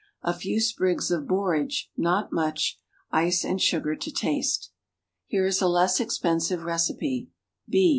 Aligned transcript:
A 0.23 0.33
few 0.33 0.59
sprigs 0.59 1.11
of 1.11 1.27
borage; 1.27 1.91
not 1.95 2.31
much. 2.31 2.79
Ice 3.11 3.45
and 3.45 3.61
sugar 3.61 3.95
to 3.95 4.11
taste. 4.11 4.71
Here 5.27 5.45
is 5.45 5.61
a 5.61 5.67
less 5.67 5.99
expensive 5.99 6.63
recipe: 6.63 7.29
_B. 7.71 7.89